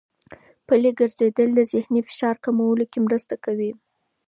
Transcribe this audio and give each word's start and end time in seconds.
پلي 0.67 0.91
ګرځېدل 0.99 1.49
د 1.55 1.59
ذهني 1.71 2.01
فشار 2.07 2.35
په 2.39 2.41
کمولو 2.45 2.85
کې 2.91 2.99
مرسته 3.05 3.35
کوي. 3.45 3.71